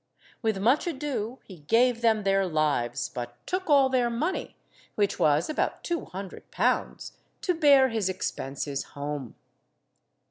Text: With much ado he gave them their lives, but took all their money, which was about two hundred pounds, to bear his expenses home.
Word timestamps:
With 0.41 0.57
much 0.57 0.87
ado 0.87 1.37
he 1.43 1.57
gave 1.59 2.01
them 2.01 2.23
their 2.23 2.47
lives, 2.47 3.07
but 3.07 3.37
took 3.45 3.69
all 3.69 3.87
their 3.87 4.09
money, 4.09 4.57
which 4.95 5.19
was 5.19 5.47
about 5.47 5.83
two 5.83 6.05
hundred 6.05 6.49
pounds, 6.49 7.13
to 7.41 7.53
bear 7.53 7.89
his 7.89 8.09
expenses 8.09 8.83
home. 8.97 9.35